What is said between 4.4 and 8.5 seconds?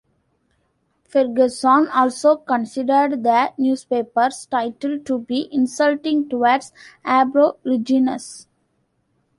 title to be insulting towards Aborigines.